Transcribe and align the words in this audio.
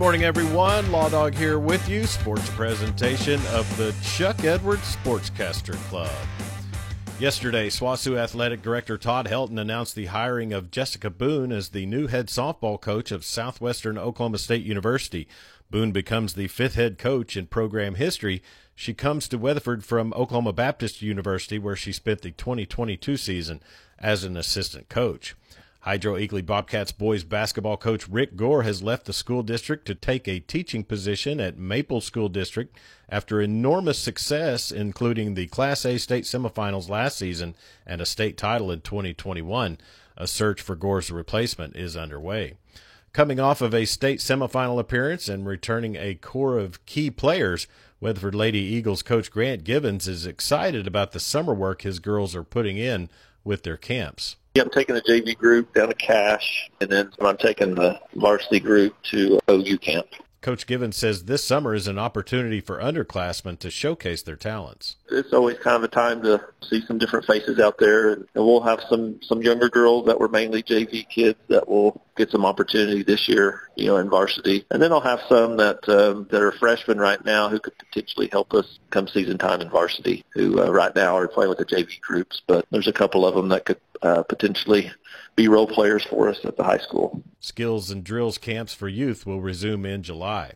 morning, 0.00 0.24
everyone. 0.24 0.90
Law 0.90 1.10
Dog 1.10 1.34
here 1.34 1.58
with 1.58 1.86
you. 1.86 2.06
Sports 2.06 2.48
presentation 2.52 3.38
of 3.48 3.76
the 3.76 3.94
Chuck 4.02 4.44
Edwards 4.44 4.96
Sportscaster 4.96 5.74
Club. 5.90 6.10
Yesterday, 7.18 7.68
SWOSU 7.68 8.16
Athletic 8.16 8.62
Director 8.62 8.96
Todd 8.96 9.26
Helton 9.26 9.60
announced 9.60 9.94
the 9.94 10.06
hiring 10.06 10.54
of 10.54 10.70
Jessica 10.70 11.10
Boone 11.10 11.52
as 11.52 11.68
the 11.68 11.84
new 11.84 12.06
head 12.06 12.28
softball 12.28 12.80
coach 12.80 13.12
of 13.12 13.26
Southwestern 13.26 13.98
Oklahoma 13.98 14.38
State 14.38 14.64
University. 14.64 15.28
Boone 15.70 15.92
becomes 15.92 16.32
the 16.32 16.48
fifth 16.48 16.76
head 16.76 16.96
coach 16.96 17.36
in 17.36 17.46
program 17.46 17.96
history. 17.96 18.42
She 18.74 18.94
comes 18.94 19.28
to 19.28 19.36
Weatherford 19.36 19.84
from 19.84 20.14
Oklahoma 20.14 20.54
Baptist 20.54 21.02
University, 21.02 21.58
where 21.58 21.76
she 21.76 21.92
spent 21.92 22.22
the 22.22 22.30
2022 22.30 23.18
season 23.18 23.62
as 23.98 24.24
an 24.24 24.38
assistant 24.38 24.88
coach. 24.88 25.36
Hydro 25.84 26.16
Eakly 26.16 26.44
Bobcats 26.44 26.92
boys 26.92 27.24
basketball 27.24 27.78
coach 27.78 28.06
Rick 28.06 28.36
Gore 28.36 28.64
has 28.64 28.82
left 28.82 29.06
the 29.06 29.14
school 29.14 29.42
district 29.42 29.86
to 29.86 29.94
take 29.94 30.28
a 30.28 30.40
teaching 30.40 30.84
position 30.84 31.40
at 31.40 31.56
Maple 31.56 32.02
School 32.02 32.28
District 32.28 32.76
after 33.08 33.40
enormous 33.40 33.98
success, 33.98 34.70
including 34.70 35.32
the 35.32 35.46
Class 35.46 35.86
A 35.86 35.96
state 35.96 36.24
semifinals 36.24 36.90
last 36.90 37.16
season 37.16 37.54
and 37.86 38.02
a 38.02 38.06
state 38.06 38.36
title 38.36 38.70
in 38.70 38.82
2021. 38.82 39.78
A 40.18 40.26
search 40.26 40.60
for 40.60 40.76
Gore's 40.76 41.10
replacement 41.10 41.74
is 41.76 41.96
underway. 41.96 42.58
Coming 43.14 43.40
off 43.40 43.62
of 43.62 43.74
a 43.74 43.86
state 43.86 44.20
semifinal 44.20 44.78
appearance 44.78 45.30
and 45.30 45.46
returning 45.46 45.96
a 45.96 46.14
core 46.14 46.58
of 46.58 46.84
key 46.84 47.10
players, 47.10 47.66
Weatherford 48.00 48.34
Lady 48.34 48.60
Eagles 48.60 49.02
coach 49.02 49.30
Grant 49.30 49.64
Givens 49.64 50.06
is 50.06 50.26
excited 50.26 50.86
about 50.86 51.12
the 51.12 51.20
summer 51.20 51.54
work 51.54 51.82
his 51.82 52.00
girls 52.00 52.36
are 52.36 52.44
putting 52.44 52.76
in 52.76 53.08
with 53.44 53.62
their 53.62 53.76
camps. 53.76 54.36
Yeah, 54.54 54.64
I'm 54.64 54.70
taking 54.70 54.96
the 54.96 55.02
JV 55.02 55.36
group 55.36 55.72
down 55.74 55.88
to 55.88 55.94
Cache, 55.94 56.70
and 56.80 56.90
then 56.90 57.12
I'm 57.20 57.36
taking 57.36 57.74
the 57.74 58.00
varsity 58.14 58.58
group 58.58 58.94
to 59.10 59.38
OU 59.48 59.78
camp. 59.78 60.06
Coach 60.40 60.66
Givens 60.66 60.96
says 60.96 61.24
this 61.24 61.44
summer 61.44 61.74
is 61.74 61.86
an 61.86 61.98
opportunity 61.98 62.60
for 62.60 62.78
underclassmen 62.78 63.58
to 63.58 63.70
showcase 63.70 64.22
their 64.22 64.36
talents. 64.36 64.96
It's 65.10 65.34
always 65.34 65.58
kind 65.58 65.76
of 65.76 65.84
a 65.84 65.88
time 65.88 66.22
to 66.22 66.42
see 66.62 66.80
some 66.86 66.96
different 66.96 67.26
faces 67.26 67.60
out 67.60 67.76
there, 67.78 68.12
and 68.12 68.26
we'll 68.34 68.62
have 68.62 68.80
some 68.88 69.20
some 69.22 69.42
younger 69.42 69.68
girls 69.68 70.06
that 70.06 70.18
were 70.18 70.28
mainly 70.28 70.62
JV 70.62 71.06
kids 71.08 71.38
that 71.48 71.68
will 71.68 72.00
get 72.16 72.30
some 72.30 72.46
opportunity 72.46 73.02
this 73.02 73.28
year, 73.28 73.68
you 73.76 73.86
know, 73.86 73.98
in 73.98 74.08
varsity, 74.08 74.64
and 74.70 74.80
then 74.80 74.92
I'll 74.92 75.00
have 75.00 75.20
some 75.28 75.58
that 75.58 75.86
um, 75.88 76.26
that 76.30 76.42
are 76.42 76.52
freshmen 76.52 76.98
right 76.98 77.22
now 77.22 77.50
who 77.50 77.60
could 77.60 77.76
potentially 77.76 78.28
help 78.32 78.54
us 78.54 78.78
come 78.88 79.08
season 79.08 79.36
time 79.36 79.60
in 79.60 79.68
varsity. 79.68 80.24
Who 80.32 80.62
uh, 80.62 80.70
right 80.70 80.94
now 80.94 81.16
are 81.18 81.28
playing 81.28 81.50
with 81.50 81.58
the 81.58 81.66
JV 81.66 82.00
groups, 82.00 82.40
but 82.46 82.64
there's 82.70 82.88
a 82.88 82.92
couple 82.92 83.26
of 83.26 83.34
them 83.34 83.48
that 83.50 83.66
could 83.66 83.80
uh, 84.02 84.22
potentially 84.22 84.90
be 85.36 85.48
role 85.48 85.66
players 85.66 86.04
for 86.04 86.28
us 86.28 86.44
at 86.44 86.56
the 86.56 86.64
high 86.64 86.78
school. 86.78 87.22
Skills 87.40 87.90
and 87.90 88.04
drills 88.04 88.38
camps 88.38 88.74
for 88.74 88.88
youth 88.88 89.26
will 89.26 89.40
resume 89.40 89.86
in 89.86 90.02
July. 90.02 90.52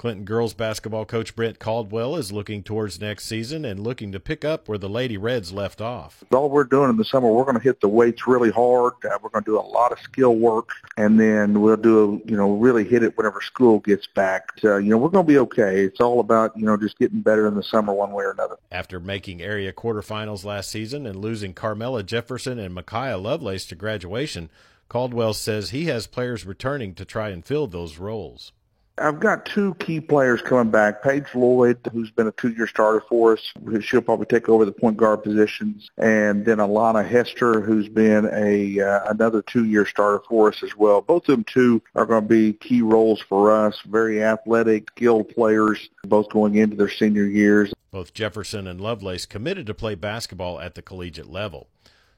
Clinton 0.00 0.24
girls 0.24 0.54
basketball 0.54 1.04
coach 1.04 1.36
Brent 1.36 1.58
Caldwell 1.58 2.16
is 2.16 2.32
looking 2.32 2.62
towards 2.62 3.02
next 3.02 3.26
season 3.26 3.66
and 3.66 3.78
looking 3.84 4.12
to 4.12 4.18
pick 4.18 4.46
up 4.46 4.66
where 4.66 4.78
the 4.78 4.88
Lady 4.88 5.18
Reds 5.18 5.52
left 5.52 5.82
off. 5.82 6.24
All 6.32 6.48
we're 6.48 6.64
doing 6.64 6.88
in 6.88 6.96
the 6.96 7.04
summer, 7.04 7.30
we're 7.30 7.44
going 7.44 7.58
to 7.58 7.62
hit 7.62 7.82
the 7.82 7.88
weights 7.88 8.26
really 8.26 8.50
hard. 8.50 8.94
Uh, 9.04 9.18
we're 9.22 9.28
going 9.28 9.44
to 9.44 9.50
do 9.50 9.58
a 9.58 9.60
lot 9.60 9.92
of 9.92 9.98
skill 9.98 10.36
work, 10.36 10.70
and 10.96 11.20
then 11.20 11.60
we'll 11.60 11.76
do, 11.76 12.22
you 12.24 12.34
know, 12.34 12.52
really 12.52 12.82
hit 12.82 13.02
it 13.02 13.14
whenever 13.18 13.42
school 13.42 13.80
gets 13.80 14.06
back. 14.06 14.58
So, 14.58 14.78
you 14.78 14.88
know, 14.88 14.96
we're 14.96 15.10
going 15.10 15.26
to 15.26 15.30
be 15.30 15.36
okay. 15.40 15.84
It's 15.84 16.00
all 16.00 16.20
about, 16.20 16.56
you 16.56 16.64
know, 16.64 16.78
just 16.78 16.98
getting 16.98 17.20
better 17.20 17.46
in 17.46 17.54
the 17.54 17.62
summer 17.62 17.92
one 17.92 18.12
way 18.12 18.24
or 18.24 18.30
another. 18.30 18.56
After 18.72 19.00
making 19.00 19.42
area 19.42 19.70
quarterfinals 19.70 20.46
last 20.46 20.70
season 20.70 21.06
and 21.06 21.20
losing 21.20 21.52
Carmela 21.52 22.02
Jefferson 22.02 22.58
and 22.58 22.74
Micaiah 22.74 23.18
Lovelace 23.18 23.66
to 23.66 23.74
graduation, 23.74 24.48
Caldwell 24.88 25.34
says 25.34 25.70
he 25.70 25.84
has 25.88 26.06
players 26.06 26.46
returning 26.46 26.94
to 26.94 27.04
try 27.04 27.28
and 27.28 27.44
fill 27.44 27.66
those 27.66 27.98
roles. 27.98 28.52
I've 29.00 29.18
got 29.18 29.46
two 29.46 29.74
key 29.74 30.00
players 30.00 30.42
coming 30.42 30.70
back. 30.70 31.02
Paige 31.02 31.34
Lloyd, 31.34 31.78
who's 31.92 32.10
been 32.10 32.26
a 32.26 32.32
two-year 32.32 32.66
starter 32.66 33.00
for 33.08 33.32
us, 33.32 33.52
she'll 33.82 34.02
probably 34.02 34.26
take 34.26 34.48
over 34.48 34.64
the 34.64 34.72
point 34.72 34.96
guard 34.96 35.22
positions, 35.22 35.90
and 35.96 36.44
then 36.44 36.58
Alana 36.58 37.06
Hester, 37.06 37.60
who's 37.60 37.88
been 37.88 38.28
a 38.32 38.80
uh, 38.80 39.10
another 39.10 39.42
two-year 39.42 39.86
starter 39.86 40.22
for 40.28 40.48
us 40.48 40.62
as 40.62 40.76
well. 40.76 41.00
Both 41.00 41.28
of 41.28 41.36
them 41.36 41.44
two 41.44 41.82
are 41.94 42.06
going 42.06 42.22
to 42.22 42.28
be 42.28 42.52
key 42.52 42.82
roles 42.82 43.20
for 43.20 43.50
us. 43.50 43.80
Very 43.86 44.22
athletic, 44.22 44.90
skilled 44.90 45.30
players, 45.30 45.88
both 46.04 46.28
going 46.28 46.56
into 46.56 46.76
their 46.76 46.90
senior 46.90 47.24
years. 47.24 47.72
Both 47.90 48.14
Jefferson 48.14 48.66
and 48.66 48.80
Lovelace 48.80 49.26
committed 49.26 49.66
to 49.66 49.74
play 49.74 49.94
basketball 49.94 50.60
at 50.60 50.74
the 50.74 50.82
collegiate 50.82 51.30
level. 51.30 51.68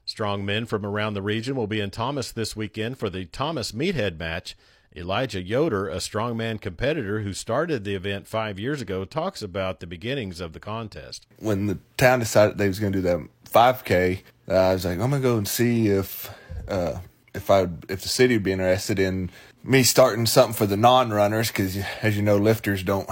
Strong 0.05 0.45
men 0.45 0.65
from 0.65 0.85
around 0.85 1.13
the 1.13 1.21
region 1.21 1.55
will 1.55 1.67
be 1.67 1.79
in 1.79 1.89
Thomas 1.89 2.31
this 2.31 2.55
weekend 2.57 2.97
for 2.97 3.09
the 3.09 3.25
Thomas 3.25 3.71
Meathead 3.71 4.19
match. 4.19 4.55
Elijah 4.95 5.41
Yoder, 5.41 5.89
a 5.89 5.97
strongman 5.97 6.61
competitor 6.61 7.21
who 7.21 7.33
started 7.33 7.83
the 7.83 7.95
event 7.95 8.27
five 8.27 8.59
years 8.59 8.81
ago, 8.81 9.05
talks 9.05 9.41
about 9.41 9.79
the 9.79 9.87
beginnings 9.87 10.39
of 10.39 10.53
the 10.53 10.59
contest. 10.59 11.25
When 11.39 11.65
the 11.65 11.79
town 11.97 12.19
decided 12.19 12.57
they 12.57 12.67
was 12.67 12.79
going 12.79 12.93
to 12.93 13.01
do 13.01 13.07
that 13.07 13.19
5K, 13.49 14.21
uh, 14.47 14.53
I 14.53 14.73
was 14.73 14.85
like, 14.85 14.99
I'm 14.99 15.09
going 15.09 15.21
to 15.21 15.27
go 15.27 15.37
and 15.37 15.47
see 15.47 15.87
if 15.87 16.33
uh, 16.67 16.99
if 17.33 17.49
I 17.49 17.67
if 17.89 18.01
the 18.01 18.09
city 18.09 18.35
would 18.35 18.43
be 18.43 18.51
interested 18.51 18.99
in 18.99 19.31
me 19.63 19.83
starting 19.83 20.25
something 20.25 20.53
for 20.53 20.65
the 20.65 20.77
non-runners 20.77 21.47
because, 21.47 21.77
as 22.01 22.15
you 22.15 22.21
know, 22.21 22.37
lifters 22.37 22.83
don't 22.83 23.09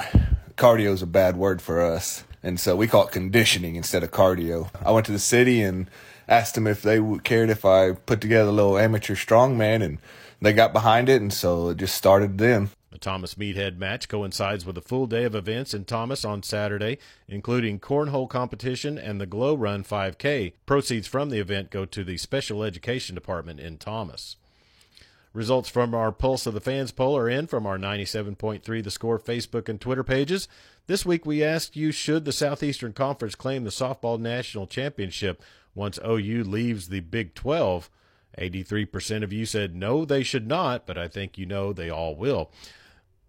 cardio 0.57 0.91
is 0.91 1.01
a 1.01 1.07
bad 1.07 1.37
word 1.37 1.61
for 1.61 1.81
us, 1.81 2.23
and 2.43 2.59
so 2.59 2.75
we 2.75 2.87
call 2.87 3.07
it 3.07 3.11
conditioning 3.11 3.75
instead 3.75 4.03
of 4.03 4.11
cardio. 4.11 4.69
I 4.85 4.91
went 4.91 5.05
to 5.07 5.11
the 5.11 5.19
city 5.19 5.61
and 5.61 5.89
asked 6.27 6.55
them 6.55 6.67
if 6.67 6.81
they 6.81 7.01
cared 7.23 7.49
if 7.49 7.65
I 7.65 7.93
put 7.93 8.21
together 8.21 8.49
a 8.49 8.53
little 8.53 8.77
amateur 8.77 9.15
strongman 9.15 9.81
and 9.83 9.97
they 10.41 10.53
got 10.53 10.73
behind 10.73 11.07
it, 11.07 11.21
and 11.21 11.31
so 11.31 11.69
it 11.69 11.77
just 11.77 11.95
started 11.95 12.37
then. 12.37 12.71
The 12.91 12.97
Thomas 12.97 13.35
Meathead 13.35 13.77
match 13.77 14.09
coincides 14.09 14.65
with 14.65 14.77
a 14.77 14.81
full 14.81 15.07
day 15.07 15.23
of 15.23 15.33
events 15.33 15.73
in 15.73 15.85
Thomas 15.85 16.25
on 16.25 16.43
Saturday, 16.43 16.97
including 17.27 17.79
cornhole 17.79 18.29
competition 18.29 18.97
and 18.97 19.21
the 19.21 19.25
Glow 19.25 19.55
Run 19.55 19.83
5K. 19.83 20.53
Proceeds 20.65 21.07
from 21.07 21.29
the 21.29 21.39
event 21.39 21.69
go 21.69 21.85
to 21.85 22.03
the 22.03 22.17
Special 22.17 22.63
Education 22.63 23.15
Department 23.15 23.61
in 23.61 23.77
Thomas. 23.77 24.35
Results 25.33 25.69
from 25.69 25.95
our 25.95 26.11
Pulse 26.11 26.45
of 26.45 26.53
the 26.53 26.59
Fans 26.59 26.91
poll 26.91 27.15
are 27.15 27.29
in 27.29 27.47
from 27.47 27.65
our 27.65 27.77
97.3 27.77 28.83
The 28.83 28.91
Score 28.91 29.17
Facebook 29.17 29.69
and 29.69 29.79
Twitter 29.79 30.03
pages. 30.03 30.49
This 30.87 31.05
week 31.05 31.25
we 31.25 31.41
asked 31.41 31.77
you 31.77 31.93
should 31.93 32.25
the 32.25 32.33
Southeastern 32.33 32.91
Conference 32.91 33.35
claim 33.35 33.63
the 33.63 33.69
softball 33.69 34.19
national 34.19 34.67
championship 34.67 35.41
once 35.73 35.97
OU 36.05 36.43
leaves 36.43 36.89
the 36.89 36.99
Big 36.99 37.33
12? 37.35 37.89
83% 38.37 39.23
of 39.23 39.33
you 39.33 39.45
said 39.45 39.75
no, 39.75 40.05
they 40.05 40.23
should 40.23 40.47
not, 40.47 40.85
but 40.85 40.97
I 40.97 41.07
think 41.07 41.37
you 41.37 41.45
know 41.45 41.73
they 41.73 41.89
all 41.89 42.15
will. 42.15 42.51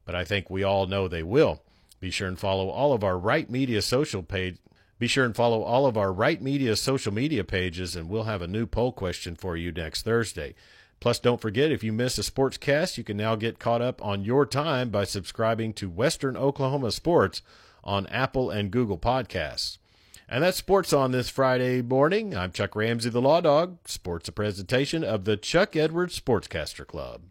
But 0.04 0.14
I 0.14 0.24
think 0.24 0.50
we 0.50 0.62
all 0.62 0.86
know 0.86 1.08
they 1.08 1.22
will. 1.22 1.62
Be 2.00 2.10
sure 2.10 2.28
and 2.28 2.38
follow 2.38 2.68
all 2.68 2.92
of 2.92 3.04
our 3.04 3.18
Right 3.18 3.48
Media 3.48 3.80
social 3.82 4.22
page. 4.22 4.58
Be 4.98 5.06
sure 5.06 5.24
and 5.24 5.34
follow 5.34 5.62
all 5.62 5.86
of 5.86 5.96
our 5.96 6.12
Right 6.12 6.40
Media 6.40 6.76
social 6.76 7.12
media 7.12 7.44
pages, 7.44 7.94
and 7.96 8.08
we'll 8.08 8.24
have 8.24 8.42
a 8.42 8.48
new 8.48 8.66
poll 8.66 8.92
question 8.92 9.36
for 9.36 9.56
you 9.56 9.72
next 9.72 10.02
Thursday. 10.02 10.54
Plus, 11.00 11.18
don't 11.18 11.40
forget 11.40 11.72
if 11.72 11.82
you 11.82 11.92
miss 11.92 12.16
a 12.18 12.22
sports 12.22 12.56
cast, 12.56 12.96
you 12.96 13.02
can 13.02 13.16
now 13.16 13.34
get 13.34 13.58
caught 13.58 13.82
up 13.82 14.00
on 14.04 14.24
your 14.24 14.46
time 14.46 14.88
by 14.90 15.02
subscribing 15.02 15.72
to 15.72 15.90
Western 15.90 16.36
Oklahoma 16.36 16.92
Sports 16.92 17.42
on 17.82 18.06
Apple 18.06 18.50
and 18.50 18.70
Google 18.70 18.98
Podcasts. 18.98 19.78
And 20.28 20.42
that's 20.42 20.56
sports 20.56 20.92
on 20.92 21.12
this 21.12 21.28
Friday 21.28 21.82
morning. 21.82 22.34
I'm 22.34 22.52
Chuck 22.52 22.74
Ramsey, 22.74 23.10
the 23.10 23.20
Law 23.20 23.40
Dog. 23.40 23.78
Sports 23.86 24.28
a 24.28 24.32
presentation 24.32 25.04
of 25.04 25.24
the 25.24 25.36
Chuck 25.36 25.76
Edwards 25.76 26.18
Sportscaster 26.18 26.86
Club. 26.86 27.22